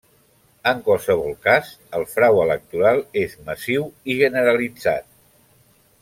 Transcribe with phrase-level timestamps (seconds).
[0.69, 1.67] En qualsevol cas
[1.99, 5.07] el frau electoral és massiu i generalitzat.